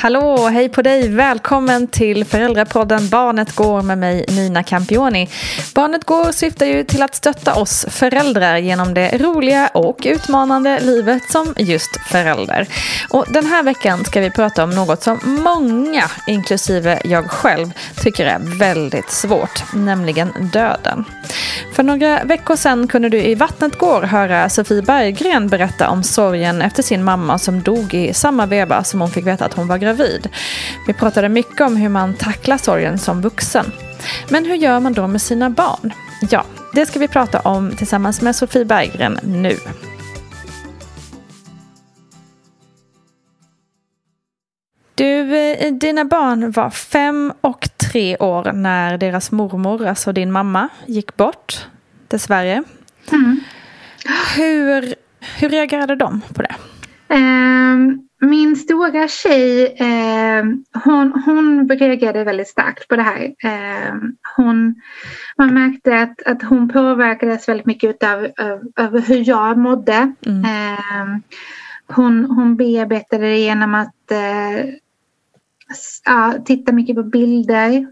[0.00, 1.08] Hallå, hej på dig!
[1.08, 5.28] Välkommen till föräldrapodden Barnet går med mig Nina Campioni.
[5.74, 11.30] Barnet går syftar ju till att stötta oss föräldrar genom det roliga och utmanande livet
[11.30, 12.66] som just förälder.
[13.08, 18.26] Och den här veckan ska vi prata om något som många, inklusive jag själv, tycker
[18.26, 21.04] är väldigt svårt, nämligen döden.
[21.74, 26.62] För några veckor sedan kunde du i Vattnet går höra Sofie Berggren berätta om sorgen
[26.62, 29.78] efter sin mamma som dog i samma veva som hon fick veta att hon var
[29.78, 29.87] gravid.
[30.86, 33.66] Vi pratade mycket om hur man tacklar sorgen som vuxen.
[34.30, 35.92] Men hur gör man då med sina barn?
[36.30, 36.44] Ja,
[36.74, 39.56] det ska vi prata om tillsammans med Sofie Berggren nu.
[44.94, 50.68] Du, eh, dina barn var fem och tre år när deras mormor, alltså din mamma,
[50.86, 51.66] gick bort.
[52.08, 52.62] Dessvärre.
[53.12, 53.40] Mm.
[54.36, 54.94] Hur,
[55.38, 56.54] hur reagerade de på det?
[57.14, 60.44] Um, min stora tjej, eh,
[60.84, 63.34] hon, hon reagerade väldigt starkt på det här.
[63.44, 63.94] Eh,
[64.36, 64.74] hon,
[65.38, 70.12] man märkte att, att hon påverkades väldigt mycket av, av, av hur jag mådde.
[70.26, 70.44] Mm.
[70.44, 71.20] Eh,
[71.86, 74.64] hon, hon bearbetade det genom att eh,
[76.04, 77.86] ja, titta mycket på bilder.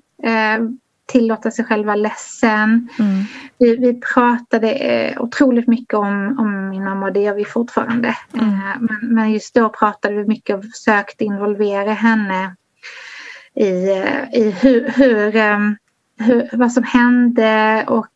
[1.06, 2.88] Tillåta sig själv vara ledsen.
[2.98, 3.24] Mm.
[3.58, 8.16] Vi, vi pratade eh, otroligt mycket om, om min mamma och det gör vi fortfarande.
[8.34, 8.48] Mm.
[8.48, 12.56] Eh, men, men, just då pratade vi mycket och försökte involvera henne
[13.54, 15.32] i, eh, i hur, hur,
[16.24, 18.06] hur, vad som hände och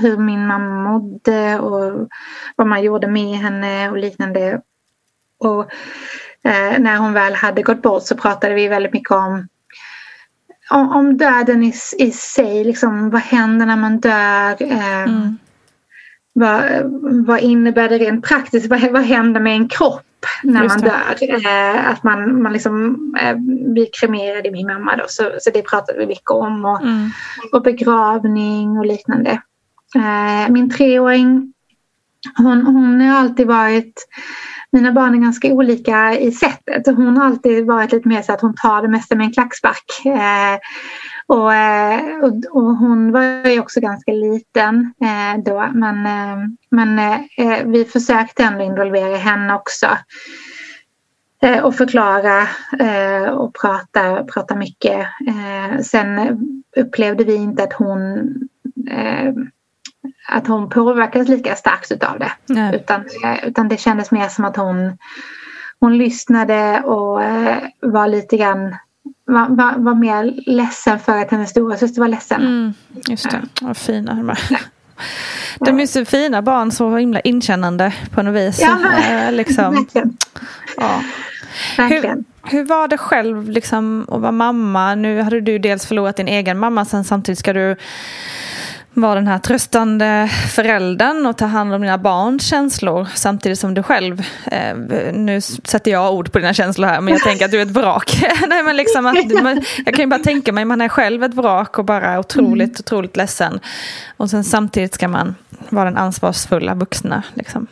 [0.00, 2.08] hur min mamma mådde och
[2.56, 4.60] vad man gjorde med henne och liknande.
[5.38, 5.60] Och
[6.42, 9.48] eh, när hon väl hade gått bort så pratade vi väldigt mycket om
[10.74, 14.62] om, om döden i, i sig, liksom, vad händer när man dör?
[14.62, 15.38] Eh, mm.
[16.32, 16.62] vad,
[17.26, 18.66] vad innebär det rent praktiskt?
[18.66, 21.46] Vad, vad händer med en kropp när man dör?
[21.46, 23.36] Eh, att man, man liksom eh,
[23.72, 26.64] blir kremerad i min mamma då, så, så det pratade vi mycket om.
[26.64, 27.10] Och, mm.
[27.52, 29.30] och begravning och liknande.
[29.96, 31.52] Eh, min treåring,
[32.36, 34.06] hon, hon har alltid varit
[34.74, 36.86] mina barn är ganska olika i sättet.
[36.86, 40.06] Hon har alltid varit lite mer så att hon tar det mesta med en klackspark.
[40.06, 40.58] Eh,
[41.26, 46.36] och, eh, och, och, hon var ju också ganska liten eh, då men, eh,
[46.70, 49.86] men eh, eh vi försökte ändå involvera henne också.
[51.42, 52.42] Eh, och förklara
[52.78, 55.06] eh, och prata, prata mycket.
[55.82, 56.38] sen
[56.76, 58.00] upplevde vi inte att hon
[60.28, 62.32] att hon påverkades lika starkt utav det.
[62.46, 62.76] Nej.
[62.76, 63.04] Utan,
[63.42, 64.98] utan det kändes mer som att hon,
[65.80, 68.76] hon lyssnade och eh, var lite grann
[69.26, 72.40] var, var, var mer ledsen för att hennes storasyster var ledsen.
[72.42, 72.74] Mm,
[73.08, 74.38] just det, vad fina de är.
[75.58, 78.60] De är så fina barn, så himla inkännande på något vis.
[78.60, 79.74] Ja, men, liksom.
[79.94, 80.16] verkligen.
[80.76, 81.00] Ja.
[81.76, 82.24] verkligen.
[82.42, 84.94] hur var det själv liksom, att vara mamma?
[84.94, 87.76] Nu hade du dels förlorat din egen mamma, sen samtidigt ska du
[88.94, 93.82] vara den här tröstande föräldern och ta hand om dina barns känslor samtidigt som du
[93.82, 94.76] själv, eh,
[95.12, 97.70] nu sätter jag ord på dina känslor här, men jag tänker att du är ett
[97.70, 98.24] vrak.
[98.48, 101.34] Nej, men liksom att, man, jag kan ju bara tänka mig, man är själv ett
[101.34, 102.76] vrak och bara otroligt, mm.
[102.80, 103.60] otroligt ledsen.
[104.16, 105.34] Och sen samtidigt ska man
[105.68, 107.22] vara den ansvarsfulla vuxna.
[107.34, 107.66] Liksom.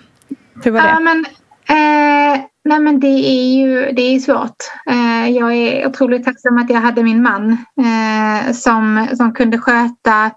[0.65, 0.89] Hur var det?
[0.89, 1.25] Ja, men,
[1.69, 4.57] eh, nej, men det är ju det är svårt.
[4.91, 10.31] Eh, jag är otroligt tacksam att jag hade min man eh, som, som kunde sköta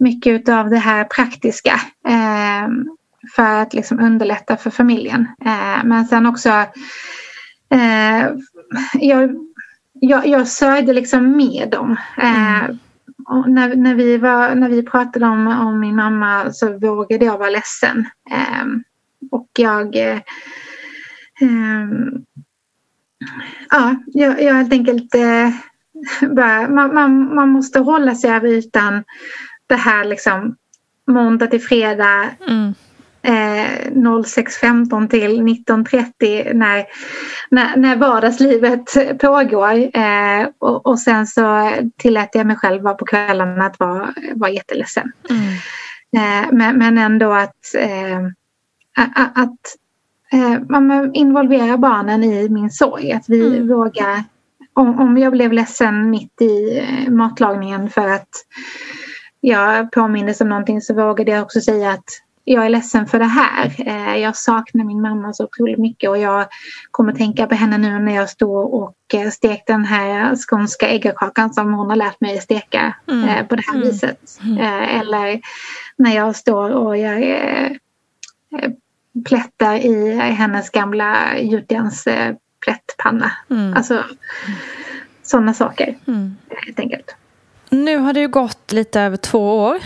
[0.00, 2.68] mycket av det här praktiska eh,
[3.36, 5.28] för att liksom underlätta för familjen.
[5.44, 6.48] Eh, men sen också
[7.70, 8.28] eh,
[8.94, 9.30] jag,
[9.92, 11.96] jag, jag sörjde liksom med dem.
[12.16, 12.78] Eh, mm.
[13.28, 17.38] Och när, när, vi var, när vi pratade om, om min mamma så vågade jag
[17.38, 18.06] vara ledsen.
[18.30, 18.66] Eh,
[19.30, 20.18] och jag eh,
[23.70, 25.14] Ja, jag, jag helt enkelt
[26.30, 29.04] bara, man, man, man måste hålla sig över ytan
[29.70, 30.56] det här liksom
[31.06, 32.74] måndag till fredag mm.
[33.22, 36.86] eh, 06.15 till 19.30 när,
[37.50, 39.96] när, när vardagslivet pågår.
[39.96, 45.12] Eh, och, och, sen så tillät jag mig själv på kvällarna att vara, vara jätteledsen.
[45.30, 45.52] Mm.
[46.16, 48.20] Eh, men, men ändå att, eh,
[49.34, 49.76] att
[50.32, 53.12] eh, man involverar barnen i min sorg.
[53.12, 53.68] Att vi mm.
[53.68, 54.24] vågar
[54.72, 58.28] om, om jag blev ledsen mitt i eh, matlagningen för att
[59.40, 62.04] jag påmindes om någonting så vågade jag också säga att
[62.44, 63.74] jag är ledsen för det här.
[63.78, 66.46] Eh, jag saknar min mamma så otroligt mycket och jag
[66.90, 71.54] kommer tänka på henne nu när jag står och eh, stekte den här skånska äggakakan
[71.54, 73.28] som hon har lärt mig steka mm.
[73.28, 73.88] Eh, på det här mm.
[73.88, 74.38] viset.
[74.42, 74.58] Mm.
[75.00, 75.40] Eller
[75.96, 77.78] när jag står och jag
[79.28, 82.08] plättar i hennes gamla gjutjärns
[82.64, 83.32] plättpanna.
[83.50, 83.74] Mm.
[83.74, 84.04] Alltså
[85.22, 86.36] sådana saker mm.
[86.48, 87.16] helt enkelt.
[87.70, 89.76] Nu har det ju gått lite över två år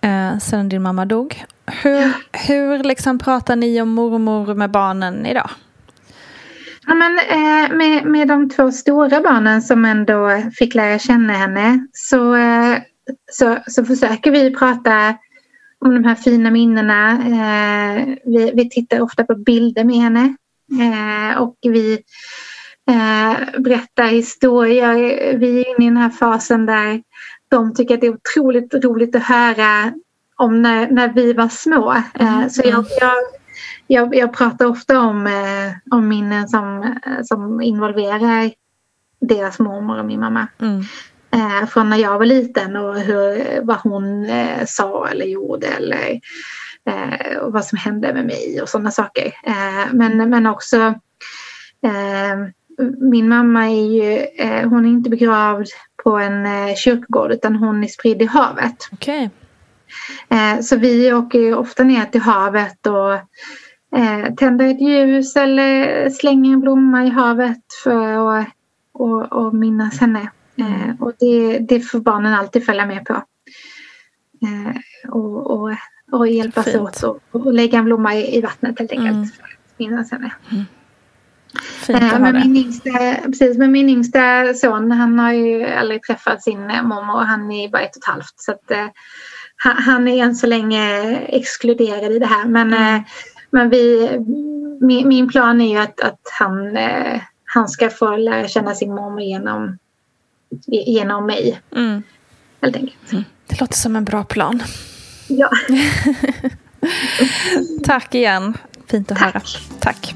[0.00, 1.44] eh, sedan din mamma dog.
[1.82, 2.12] Hur,
[2.46, 5.50] hur liksom pratar ni om mormor med barnen idag?
[6.86, 11.86] Ja, men, eh, med, med de två stora barnen som ändå fick lära känna henne
[11.92, 12.78] så, eh,
[13.32, 15.14] så, så försöker vi prata
[15.78, 17.12] om de här fina minnena.
[17.12, 20.34] Eh, vi, vi tittar ofta på bilder med henne
[20.80, 21.98] eh, och vi
[22.90, 24.94] eh, berättar historier.
[25.38, 27.02] Vi är inne i den här fasen där
[27.48, 29.92] de tycker att det är otroligt roligt att höra
[30.36, 31.92] om när, när vi var små.
[31.92, 32.50] Eh, mm.
[32.50, 33.14] Så jag, jag,
[33.86, 36.94] jag, jag, pratar ofta om, eh, om minnen som,
[37.24, 38.50] som involverar
[39.20, 40.48] deras mormor och min mamma.
[40.60, 40.84] Mm.
[41.30, 44.28] Eh, från när jag var liten och hur, vad hon
[44.66, 46.20] sa eller gjorde eller
[47.40, 49.32] och vad som hände med mig och sådana saker.
[49.92, 50.94] men, men också
[52.98, 54.26] min mamma är ju,
[54.68, 55.66] hon är inte begravd
[56.06, 58.88] på en eh, kyrkogård utan hon är spridd i havet.
[58.92, 59.28] Okay.
[60.28, 63.12] Eh, så vi åker ofta ner till havet och
[63.98, 68.46] eh, tänder ett ljus eller slänger en blomma i havet för att
[68.92, 70.30] och, och minnas henne.
[71.00, 73.22] Och det, det får barnen alltid följa med på.
[75.08, 75.76] Och, och,
[76.12, 76.76] och hjälpas Fint.
[76.76, 79.12] åt och, och lägga en blomma i, i vattnet helt enkelt.
[79.12, 79.26] Mm.
[79.26, 80.32] För att minnas henne.
[80.52, 80.64] Mm.
[81.60, 82.90] Fint att men, min yngsta,
[83.24, 87.24] precis, men min yngsta son han har ju aldrig träffat sin mormor.
[87.24, 88.34] Han är bara ett och ett halvt.
[88.36, 88.86] Så att, eh,
[89.56, 92.44] han, är än så länge exkluderad i det här.
[92.44, 92.94] Men, mm.
[92.94, 93.02] eh,
[93.50, 94.10] men vi,
[94.80, 98.94] min, min, plan är ju att, att han, eh, han ska få lära känna sin
[98.94, 99.78] mormor genom,
[100.66, 101.60] genom mig.
[101.76, 102.02] Mm.
[102.62, 103.12] Helt enkelt.
[103.12, 103.24] Mm.
[103.46, 104.62] Det låter som en bra plan.
[105.28, 105.50] Ja.
[107.84, 108.58] Tack igen.
[108.86, 109.34] Fint att Tack.
[109.34, 109.42] höra.
[109.80, 110.14] Tack.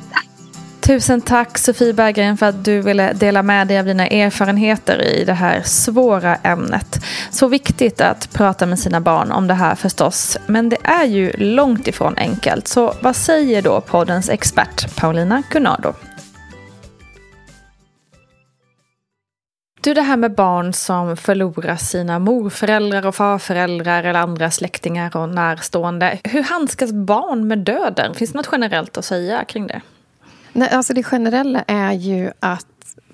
[0.80, 5.24] Tusen tack Sofie Berggren för att du ville dela med dig av dina erfarenheter i
[5.24, 7.04] det här svåra ämnet.
[7.30, 11.32] Så viktigt att prata med sina barn om det här förstås, men det är ju
[11.32, 12.68] långt ifrån enkelt.
[12.68, 15.92] Så vad säger då poddens expert Paulina Gunnardo?
[19.80, 25.28] Du, det här med barn som förlorar sina morföräldrar och farföräldrar eller andra släktingar och
[25.28, 26.18] närstående.
[26.24, 28.14] Hur handskas barn med döden?
[28.14, 29.80] Finns det något generellt att säga kring det?
[30.52, 32.66] Nej, alltså det generella är ju att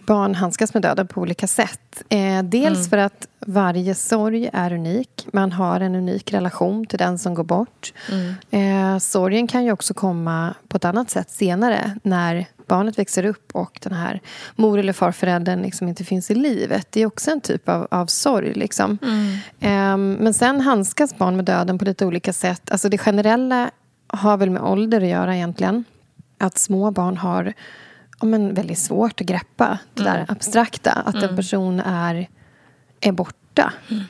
[0.07, 2.03] barn handskas med döden på olika sätt.
[2.09, 2.91] Eh, dels mm.
[2.91, 5.27] för att varje sorg är unik.
[5.33, 7.93] Man har en unik relation till den som går bort.
[8.11, 8.95] Mm.
[8.95, 13.51] Eh, sorgen kan ju också komma på ett annat sätt senare när barnet växer upp
[13.53, 14.21] och den här
[14.57, 16.87] mor eller farföräldern liksom inte finns i livet.
[16.91, 18.55] Det är också en typ av, av sorg.
[18.55, 18.99] Liksom.
[19.03, 19.33] Mm.
[19.61, 22.71] Eh, men sen handskas barn med döden på lite olika sätt.
[22.71, 23.71] Alltså det generella
[24.07, 25.85] har väl med ålder att göra egentligen
[26.39, 27.53] att små barn har
[28.21, 29.79] ja, men väldigt svårt att greppa.
[29.95, 30.27] Det där Mm.
[30.29, 30.93] abstrakta.
[30.93, 32.29] Att en person är,
[33.01, 33.73] är borta.
[33.91, 34.05] Mm.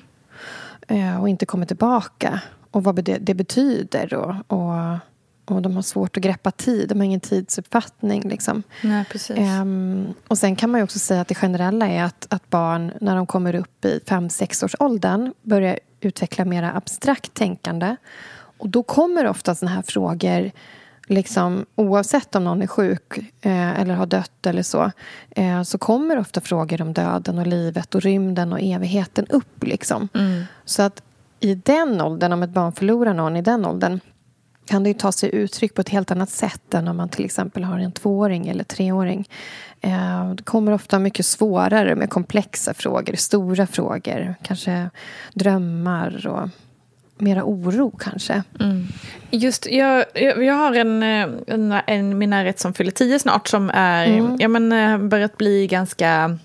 [0.88, 2.40] Eh, och inte kommer tillbaka.
[2.70, 4.14] Och vad det, det betyder.
[4.14, 4.98] Och, och,
[5.44, 6.88] och de har svårt att greppa tid.
[6.88, 8.28] De har ingen tidsuppfattning.
[8.28, 8.62] Liksom.
[8.82, 9.36] Nej, precis.
[9.38, 13.16] Ehm, och sen kan man också säga att det generella är att, att barn när
[13.16, 17.96] de kommer upp i 5-6 års åldern börjar utveckla mera abstrakt tänkande.
[18.58, 20.50] Och då kommer ofta såna här frågor
[21.06, 24.92] liksom, oavsett om någon är sjuk eh, eller har dött eller så
[25.30, 29.64] eh, så kommer ofta frågor om döden och livet och rymden och evigheten upp.
[29.64, 30.08] Liksom.
[30.64, 31.02] Så att
[31.40, 34.00] i den åldern, om ett barn förlorar någon i den åldern
[34.66, 37.64] kan det ta sig uttryck på ett helt annat sätt än om man till exempel
[37.64, 39.28] har en tvååring eller treåring.
[39.80, 44.34] Eh, Det kommer ofta mycket svårare med komplexa frågor, stora frågor.
[44.42, 44.90] Kanske
[45.34, 46.48] drömmar och
[47.18, 48.42] mera oro kanske.
[49.30, 53.48] Just, jag, jag, jag har en, eh, en, en min närhet som fyller tio snart
[53.48, 54.36] som är, Mm.
[54.38, 56.38] ja, men, eh, börjat bli ganska,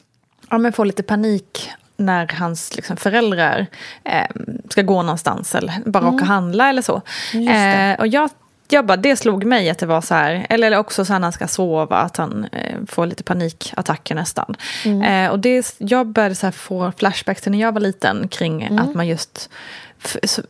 [0.49, 3.65] ja men får lite panik när hans liksom, föräldrar
[4.03, 4.27] eh,
[4.69, 7.01] ska gå någonstans eller bara åka och handla eller så.
[7.33, 7.91] Mm.
[7.93, 8.29] Eh, och jag,
[8.69, 11.19] jag bara, det slog mig att det var så här, eller, eller också så här
[11.19, 14.55] när han ska sova, att han eh, får lite panikattacker nästan.
[14.85, 15.01] Mm.
[15.25, 18.79] Eh, och det, jag började så få flashbacks till när jag var liten kring Mm.
[18.79, 19.49] att man just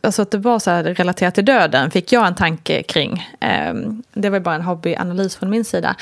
[0.00, 3.30] Alltså att det var så här relaterat till döden fick jag en tanke kring.
[3.40, 5.96] Ehm, det var bara en hobbyanalys från min sida.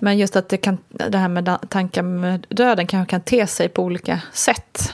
[0.00, 3.68] Men just att det, kan, det här med tankar med döden kanske kan te sig
[3.68, 4.92] på olika sätt.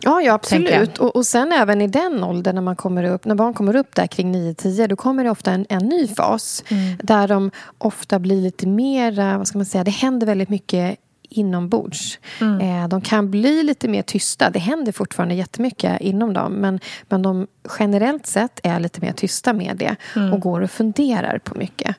[0.00, 0.98] Ja, ja absolut.
[0.98, 3.94] Och, och sen även i den åldern när, man kommer upp, när barn kommer upp
[3.94, 6.64] där kring 9-10 då kommer det ofta en, en ny fas
[7.02, 12.18] där de ofta blir lite mer, vad ska man säga, det händer väldigt mycket inombords.
[12.40, 14.50] Eh, de kan bli lite mer tysta.
[14.50, 17.46] Det händer fortfarande jättemycket inom dem men, men de
[17.78, 19.96] generellt sett är lite mer tysta med det
[20.32, 21.96] och går och funderar på mycket.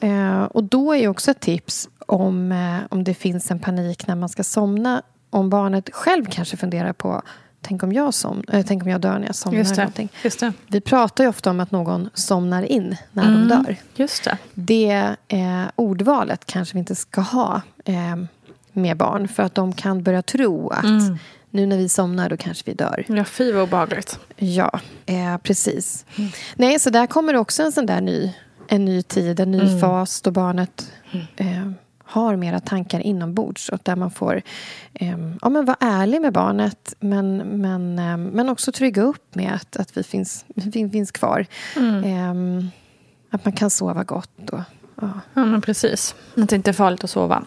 [0.00, 4.14] Eh, och då är också ett tips om, eh, om det finns en panik när
[4.14, 5.02] man ska somna.
[5.30, 7.22] Om barnet själv kanske funderar på
[7.66, 9.58] Tänk om jag, som, eh, tänk om jag dör när jag somnar.
[9.58, 9.80] Just det.
[9.82, 10.08] någonting.
[10.24, 10.52] Just det.
[10.66, 13.48] Vi pratar ju ofta om att någon somnar in när de Mm.
[13.48, 13.76] dör.
[13.96, 14.38] Just det.
[14.54, 17.94] Det eh, ordvalet kanske vi inte ska ha eh,
[18.74, 21.18] med barn för att de kan börja tro att Mm.
[21.50, 23.04] nu när vi somnar då kanske vi dör.
[23.08, 24.18] Ja, fy vad obehagligt.
[24.36, 26.04] Ja, eh, precis.
[26.56, 28.34] Nej, så där kommer också en sån där ny,
[28.68, 30.92] en ny tid, en ny fas då barnet
[31.36, 31.70] eh,
[32.04, 34.42] har mera tankar inombords och där man får
[34.94, 39.52] eh, ja, men vara ärlig med barnet men, men, eh, men också trygga upp med
[39.54, 41.46] att, att vi finns, vi finns kvar.
[41.76, 42.30] Eh,
[43.30, 44.50] att man kan sova gott.
[44.50, 44.60] Och,
[45.00, 45.10] ja.
[45.34, 46.14] Ja, men precis.
[46.36, 47.44] Att det inte är farligt att sova.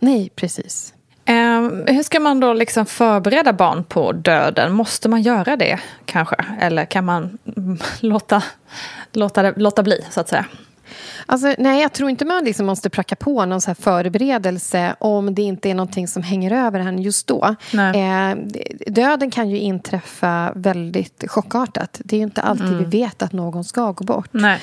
[0.00, 0.94] Nej, precis.
[1.24, 4.72] Ehm, hur ska man då liksom förbereda barn på döden?
[4.72, 6.36] Måste man göra det kanske?
[6.60, 8.42] Eller kan man mm, låta,
[9.12, 10.44] låta, det, låta bli, så att säga?
[11.26, 15.34] Alltså, nej, jag tror inte man liksom måste pracka på någon så här förberedelse om
[15.34, 17.54] det inte är någonting som hänger över henne just då.
[17.72, 18.36] Eh,
[18.86, 22.00] döden kan ju inträffa väldigt chockartat.
[22.04, 24.28] Det är inte alltid vi vet att någon ska gå bort.
[24.32, 24.58] Nej.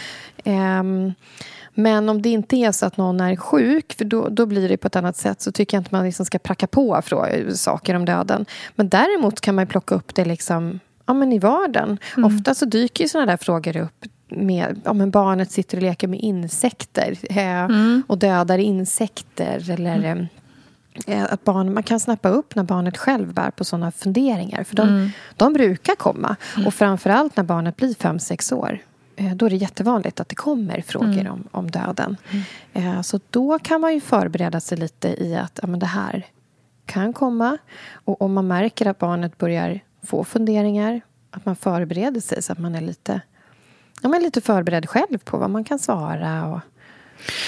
[1.80, 4.78] Men om det inte är så att någon är sjuk, för då, då blir det
[4.78, 7.02] på ett annat sätt så tycker jag inte man liksom ska pracka på
[7.54, 8.46] saker om döden.
[8.76, 11.98] Men däremot kan man plocka upp det liksom, ja, men i vardagen.
[12.18, 16.08] Ofta så dyker ju såna där frågor upp med, ja, men barnet sitter och leker
[16.08, 17.68] med insekter eh,
[18.08, 19.72] och dödar insekter.
[19.72, 20.28] Eller
[21.08, 24.64] eh, att barn, man kan snappa upp när barnet själv bär på såna funderingar.
[24.64, 26.36] För de, de brukar komma.
[26.66, 28.80] Och framförallt när barnet blir fem sex år.
[29.18, 32.18] Eh, Då är det jättevanligt att det kommer frågor om, om döden.
[32.74, 36.26] Eh, Så då kan man ju förbereda sig lite i att ja, men det här
[36.86, 37.58] kan komma.
[37.94, 42.60] Och om man märker att barnet börjar få funderingar att man förbereder sig så att
[42.60, 43.22] man är lite,
[44.02, 46.48] ja, men lite förberedd själv på vad man kan svara.
[46.48, 46.60] Och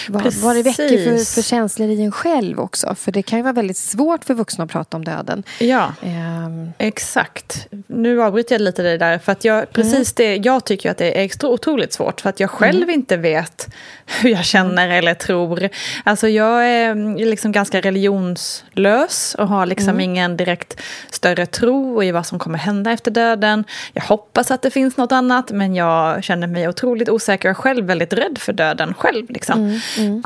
[0.07, 2.95] vad, vad det väcker för, för känslor i en själv också.
[2.95, 5.43] För det kan ju vara väldigt svårt för vuxna att prata om döden.
[5.59, 5.93] Ja.
[6.01, 7.67] Ehm, Exakt.
[7.88, 9.19] Nu avbryter jag lite det där.
[9.19, 12.21] För att jag, precis det, jag tycker att det är extra otroligt svårt.
[12.21, 13.69] För att jag själv inte vet
[14.05, 15.69] hur jag känner eller tror.
[16.03, 22.25] Alltså jag är liksom ganska religionslös och har liksom ingen direkt större tro i vad
[22.25, 23.63] som kommer hända efter döden.
[23.93, 27.85] Jag hoppas att det finns något annat men jag känner mig otroligt osäker och själv
[27.85, 29.29] väldigt rädd för döden själv.
[29.29, 29.58] Liksom.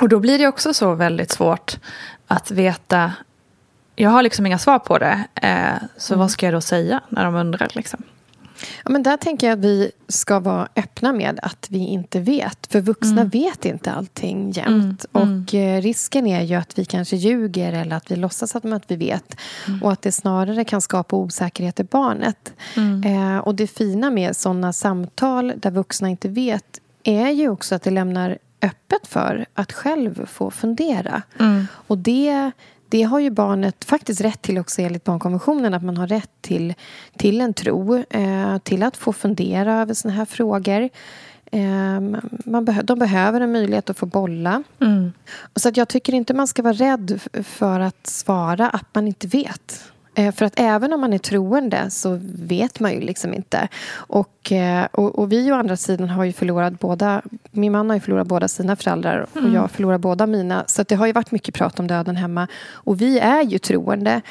[0.02, 1.78] Och då blir det också så väldigt svårt
[2.28, 3.12] att veta
[3.96, 5.24] jag har liksom inga svar på det.
[5.36, 7.72] Eh, så vad ska jag då säga när de undrar?
[7.76, 8.04] Liksom?
[8.84, 12.68] Ja, men där tänker jag att vi ska vara öppna med att vi inte vet.
[12.72, 15.06] För vuxna vet inte allting jämt.
[15.12, 18.84] Och eh, risken är ju att vi kanske ljuger eller att vi låtsas att, att
[18.88, 19.36] vi vet.
[19.82, 22.54] Och att det snarare kan skapa osäkerhet i barnet.
[23.06, 27.84] Eh, och det fina med sådana samtal där vuxna inte vet är ju också att
[27.84, 31.22] det lämnar öppet för att själv få fundera.
[31.40, 31.68] Mm.
[31.88, 32.52] Och det,
[32.90, 35.74] det har ju barnet faktiskt rätt till också enligt barnkonventionen.
[35.74, 36.74] Att man har rätt till,
[37.18, 40.90] till en tro, eh, till att få fundera över såna här frågor.
[41.52, 42.02] Eh,
[42.46, 44.64] man beh de behöver en möjlighet att få bolla.
[44.80, 45.14] Mm.
[45.56, 49.28] Så att jag tycker inte man ska vara rädd för att svara att man inte
[49.28, 49.93] vet.
[50.16, 53.68] Eh, för att även om man är troende så vet man ju liksom inte.
[53.94, 57.22] Och, eh, och, och, vi å andra sidan har ju förlorat båda...
[57.52, 59.54] Min man har ju förlorat båda sina föräldrar och mm.
[59.54, 60.64] jag förlorar båda mina.
[60.68, 62.48] Så det har ju varit mycket prat om döden hemma.
[62.72, 64.22] Och vi är ju troende.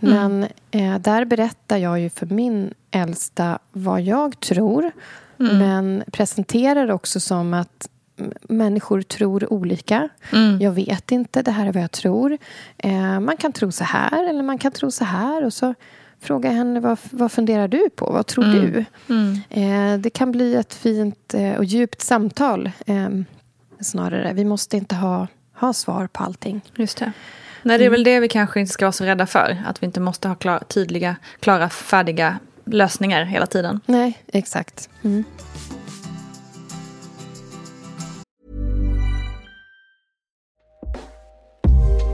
[0.00, 0.14] Mm.
[0.14, 4.92] Men eh, där berättar jag ju för min äldsta vad jag tror.
[5.40, 5.58] Mm.
[5.58, 7.88] Men presenterar också som att
[8.42, 10.08] människor tror olika.
[10.32, 10.58] Mm.
[10.60, 12.38] Jag vet inte, det här är vad jag tror.
[12.78, 15.44] Eh, man kan tro så här eller man kan tro så här.
[15.44, 15.74] Och så
[16.20, 18.12] frågar jag henne, vad, vad funderar du på?
[18.12, 18.60] Vad tror mm.
[18.60, 18.84] du?
[19.14, 19.40] Mm.
[19.50, 23.08] Eh, det kan bli ett fint eh, och djupt samtal eh,
[23.80, 24.32] snarare.
[24.32, 26.60] Vi måste inte ha, ha svar på allting.
[26.76, 27.12] Just det.
[27.62, 29.62] Nej, det är väl det vi kanske inte ska vara så rädda för.
[29.66, 33.80] Att vi inte måste ha klar, tydliga, klara, färdiga lösningar hela tiden.
[33.86, 34.88] Nej, exakt.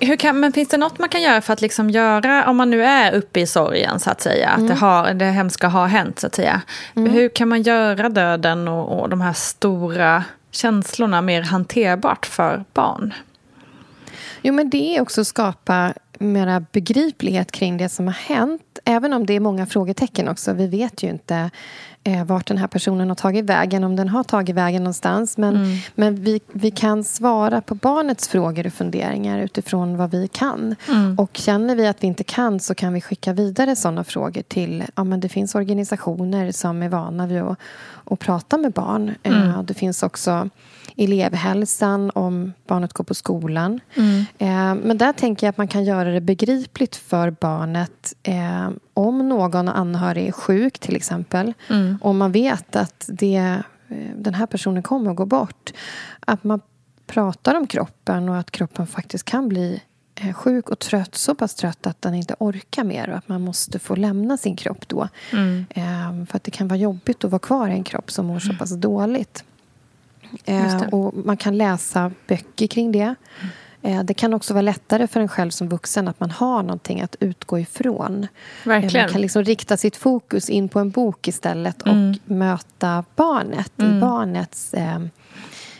[0.00, 2.70] Hur kan, men finns det något man kan göra för att liksom göra, om man
[2.70, 4.60] nu är uppe i sorgen så att säga, mm.
[4.60, 4.82] att det, mm.
[4.82, 6.62] har, det hemska har hänt så att säga.
[6.96, 7.12] Mm.
[7.12, 13.14] Hur kan man göra döden och, och de här stora känslorna mer hanterbart för barn?
[14.42, 18.62] Jo men det är också att skapa mera begriplighet kring det som har hänt.
[18.88, 20.52] Även om det är många frågetecken också.
[20.52, 21.50] Vi vet ju inte
[22.04, 25.36] eh, vart den här personen har tagit vägen, om den har tagit vägen någonstans.
[25.38, 25.78] Men, mm.
[25.94, 30.74] men vi, vi kan svara på barnets frågor och funderingar utifrån vad vi kan.
[30.88, 31.18] Mm.
[31.18, 34.84] Och känner vi att vi inte kan så kan vi skicka vidare sådana frågor till...
[34.94, 37.58] Ja, men det finns organisationer som är vana vid att,
[38.04, 39.14] att prata med barn.
[39.22, 39.48] Mm.
[39.48, 40.50] Eh, det finns också
[40.98, 43.80] elevhälsan om barnet går på skolan.
[43.94, 44.24] Mm.
[44.38, 49.28] Eh, men där tänker jag att man kan göra det begripligt för barnet eh, om
[49.28, 51.54] någon anhörig är sjuk till exempel.
[51.68, 51.98] Mm.
[52.02, 53.36] Om man vet att det,
[53.88, 55.72] eh, den här personen kommer att gå bort.
[56.20, 56.60] Att man
[57.06, 59.82] pratar om kroppen och att kroppen faktiskt kan bli
[60.34, 63.78] sjuk och trött, så pass trött att den inte orkar mer och att man måste
[63.78, 65.08] få lämna sin kropp då.
[65.32, 65.66] Mm.
[66.26, 68.54] För att det kan vara jobbigt att vara kvar i en kropp som mår så
[68.54, 69.44] pass dåligt.
[70.44, 73.14] Eh, och man kan läsa böcker kring det.
[73.82, 74.06] Mm.
[74.06, 77.16] Det kan också vara lättare för en själv som vuxen att man har någonting att
[77.20, 78.26] utgå ifrån.
[78.64, 79.04] Verkligen.
[79.04, 82.18] Man kan liksom rikta sitt fokus in på en bok istället och mm.
[82.24, 83.96] möta barnet mm.
[83.96, 84.98] i barnets eh,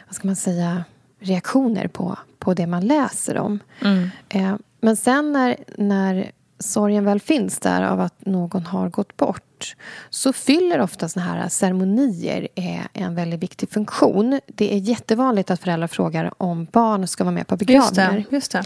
[0.06, 0.84] vad ska man säga,
[1.20, 3.58] reaktioner på, på det man läser om.
[3.80, 4.10] Mm.
[4.28, 9.76] Eh, men sen när, när sorgen väl finns där av att någon har gått bort
[10.10, 12.48] så fyller ofta såna här ceremonier
[12.92, 14.40] en väldigt viktig funktion.
[14.46, 18.14] Det är jättevanligt att föräldrar frågar om barn ska vara med på begravningar.
[18.14, 18.62] Just det, just det.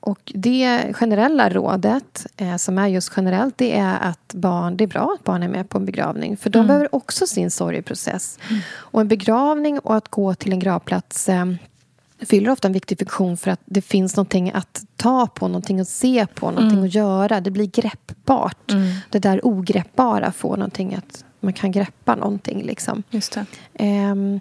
[0.00, 4.88] Och det generella rådet, eh, som är just generellt, det är att barn, det är
[4.88, 6.36] bra att barn är med på en begravning.
[6.36, 6.66] För de mm.
[6.66, 8.38] behöver också sin sorgeprocess.
[8.50, 8.62] Mm.
[8.68, 11.44] Och en begravning och att gå till en gravplats eh,
[12.24, 15.88] fyller ofta en viktig funktion för att det finns någonting att ta på, någonting att
[15.88, 16.84] se på, någonting mm.
[16.84, 17.40] att göra.
[17.40, 18.70] Det blir greppbart.
[18.70, 18.92] Mm.
[19.10, 22.62] Det där ogreppbara får någonting att man kan greppa någonting.
[22.62, 23.02] Liksom.
[23.10, 23.38] Just
[23.72, 23.84] det.
[23.84, 24.40] Um,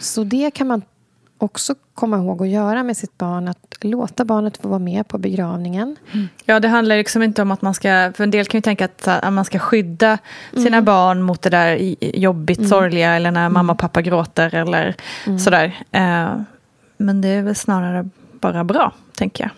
[0.00, 0.82] så det kan man
[1.38, 3.48] också komma ihåg att göra med sitt barn.
[3.48, 5.96] Att låta barnet få vara med på begravningen.
[6.12, 6.28] Mm.
[6.44, 8.12] Ja, det handlar liksom inte om att man ska...
[8.16, 10.18] För en del kan ju tänka att, att man ska skydda
[10.52, 10.84] sina mm.
[10.84, 12.70] barn mot det där jobbigt, mm.
[12.70, 14.94] sorgliga eller när mamma och pappa gråter eller
[15.26, 15.38] mm.
[15.38, 15.84] sådär.
[15.96, 16.42] Uh,
[16.96, 18.08] men det är väl snarare
[18.40, 19.50] bara bra, tänker jag.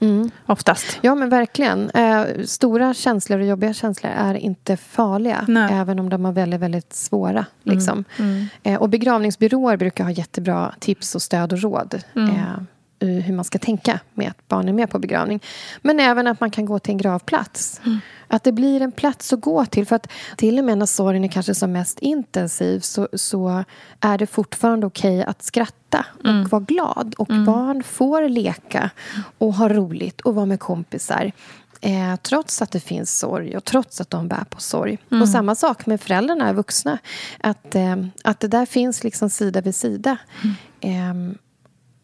[0.00, 0.30] Mm.
[0.46, 0.98] Oftast.
[1.00, 1.90] Ja, men verkligen.
[1.90, 5.44] Eh, stora känslor och jobbiga känslor är inte farliga.
[5.48, 5.74] Nej.
[5.74, 7.30] Även om de är väldigt, väldigt svåra.
[7.30, 7.46] Mm.
[7.62, 8.04] Liksom.
[8.18, 8.46] Mm.
[8.62, 12.02] Eh, och begravningsbyråer brukar ha jättebra tips och stöd och råd.
[12.16, 12.30] Mm.
[12.30, 12.36] Eh,
[12.98, 15.40] hur man ska tänka med att barn är med på begravning.
[15.82, 17.80] Men även att man kan gå till en gravplats.
[17.84, 17.98] Mm.
[18.28, 19.86] Att det blir en plats att gå till.
[19.86, 23.64] För att till och med när sorgen är kanske som mest intensiv så, så
[24.00, 26.48] är det fortfarande okej okay att skratta och mm.
[26.48, 27.14] vara glad.
[27.18, 27.44] Och mm.
[27.44, 28.90] barn får leka
[29.38, 31.32] och ha roligt och vara med kompisar.
[31.80, 34.98] Eh, trots att det finns sorg och trots att de bär på sorg.
[35.10, 35.22] Mm.
[35.22, 36.98] Och samma sak med föräldrarna, vuxna.
[37.40, 40.18] Att, eh, att det där finns liksom sida vid sida.
[40.80, 41.14] Eh,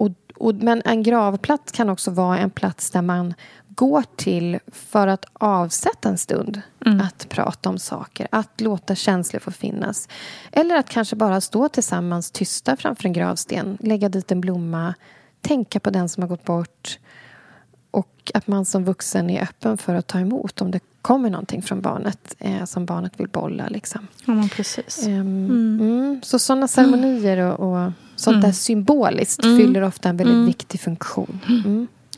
[0.02, 3.34] och, och, men en gravplats kan också vara en plats där man
[3.68, 7.00] går till för att avsätta en stund mm.
[7.00, 10.08] att prata om saker, att låta känslor få finnas.
[10.52, 14.94] Eller att kanske bara stå tillsammans tysta framför en gravsten, lägga dit en blomma,
[15.40, 16.98] tänka på den som har gått bort
[17.90, 21.62] och att man som vuxen är öppen för att ta emot om det kommer någonting
[21.62, 23.68] från barnet eh, som barnet vill bolla.
[23.68, 24.06] Liksom.
[24.24, 25.06] Ja, precis.
[25.06, 25.80] Um, mm.
[25.80, 26.20] Mm.
[26.22, 28.52] Så sådana ceremonier och, och sånt där mm.
[28.52, 29.58] symboliskt mm.
[29.58, 30.46] fyller ofta en väldigt mm.
[30.46, 31.40] viktig funktion.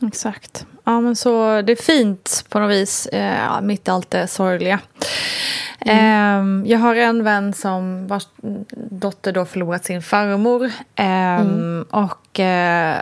[0.01, 0.65] Exakt.
[0.83, 4.79] Ja, men så det är fint på något vis, eh, mitt allt det sorgliga.
[5.79, 6.63] Mm.
[6.63, 8.27] Eh, jag har en vän som vars
[8.91, 10.65] dotter då förlorat sin farmor.
[10.95, 11.85] Eh, mm.
[11.89, 13.01] Och eh,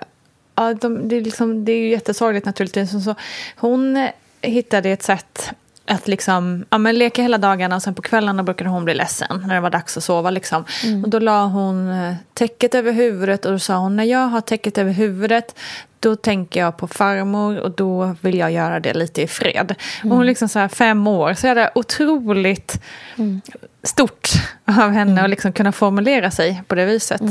[0.55, 3.03] ja, de, det, är liksom, det är ju jättesorgligt naturligtvis.
[3.03, 3.15] Så
[3.55, 4.07] hon
[4.41, 5.53] hittade ett sätt
[5.85, 9.43] att liksom, ja, men leka hela dagarna och sen på kvällarna brukade hon bli ledsen
[9.47, 10.29] när det var dags att sova.
[10.29, 10.65] Liksom.
[10.83, 11.03] Mm.
[11.03, 14.41] Och då la hon eh, täcket över huvudet och då sa hon när jag har
[14.41, 15.55] täcket över huvudet
[15.99, 19.75] då tänker jag på farmor och då vill jag göra det lite i fred.
[20.01, 20.11] Mm.
[20.11, 22.81] Och hon är liksom så här fem år, så är det otroligt
[23.17, 23.41] mm.
[23.83, 24.29] stort
[24.65, 25.23] av henne mm.
[25.23, 27.21] att liksom kunna formulera sig på det viset.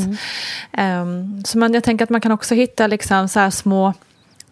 [0.78, 3.94] Um, så man, jag tänker att man kan också hitta liksom så små,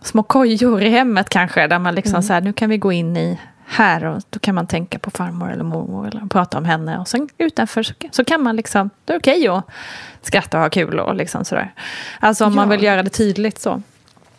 [0.02, 2.22] små kojor i hemmet kanske, där man liksom mm.
[2.22, 3.38] så här, nu kan vi gå in i
[3.70, 6.98] här och då kan man tänka på farmor eller mormor eller prata om henne.
[6.98, 9.64] Och sen utanför så, så kan man liksom, det är okej okay att
[10.22, 11.74] skratta och ha kul och liksom sådär.
[12.20, 12.56] Alltså om ja.
[12.56, 13.82] man vill göra det tydligt så.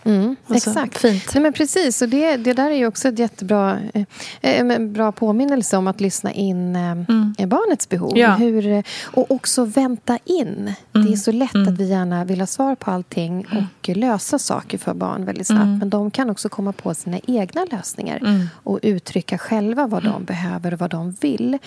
[0.04, 0.98] Mm, exakt.
[0.98, 1.34] Fint.
[1.34, 4.04] Nej, men precis, och det, det där är ju också ett jättebra eh,
[4.42, 7.34] eh bra påminnelse om att lyssna in eh, mm.
[7.46, 8.18] barnets behov.
[8.18, 8.36] Ja.
[8.36, 10.48] Hur, och också vänta in.
[10.48, 10.74] Mm.
[10.92, 11.18] Det är mm.
[11.18, 11.76] så lätt att mm.
[11.76, 13.64] vi gärna vill ha svar på allting mm.
[13.80, 15.80] och lösa saker för barn väldigt snabbt.
[15.80, 20.74] Men de kan också komma på sina egna lösningar och uttrycka själva vad de behöver
[20.74, 21.58] och vad de vill.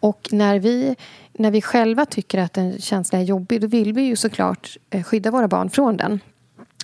[0.00, 0.96] Och när vi
[1.38, 5.02] när vi själva tycker att en känsla är jobbig då vill vi ju såklart eh,
[5.02, 6.20] skydda våra barn från den.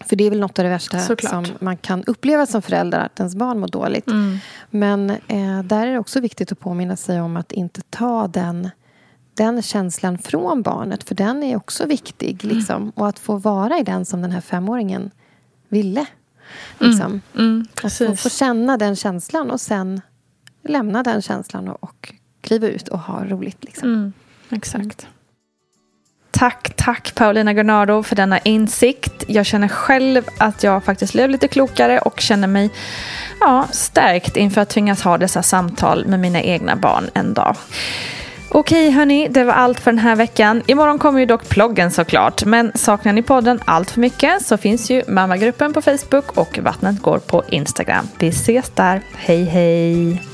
[0.07, 1.47] För det är väl något av det värsta Såklart.
[1.47, 4.07] som man kan uppleva som förälder, att ens barn mår dåligt.
[4.07, 4.39] Mm.
[4.71, 8.71] Men eh, där är det också viktigt att påminna sig om att inte ta den,
[9.35, 12.45] den känslan från barnet, för den är också viktig.
[12.45, 12.57] Mm.
[12.57, 12.93] Liksom.
[12.95, 15.11] Och att få vara i den som den här femåringen
[15.69, 16.07] ville.
[16.81, 16.91] Mm.
[16.91, 17.21] Liksom.
[17.35, 17.67] Mm.
[17.83, 20.01] att få, få, känna den känslan och sen
[20.63, 23.65] lämna den känslan och, och kliva ut och ha roligt.
[23.65, 23.89] Liksom.
[23.89, 24.13] Mm.
[24.51, 25.07] Exakt.
[26.45, 29.25] Tack, tack Paulina Gunnardo för denna insikt.
[29.27, 32.71] Jag känner själv att jag faktiskt blev lite klokare och känner mig
[33.41, 37.57] ja, stärkt inför att tvingas ha dessa samtal med mina egna barn en dag.
[38.49, 40.63] Okej hörni, det var allt för den här veckan.
[40.67, 42.45] Imorgon kommer ju dock ploggen såklart.
[42.45, 47.03] Men saknar ni podden allt för mycket så finns ju mammagruppen på Facebook och Vattnet
[47.03, 48.09] går på Instagram.
[48.19, 49.01] Vi ses där.
[49.15, 50.34] Hej hej!